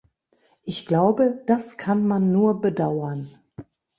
Ich 0.63 0.87
glaube, 0.87 1.43
das 1.45 1.77
kann 1.77 2.07
man 2.07 2.31
nur 2.31 2.59
bedauern. 2.59 3.29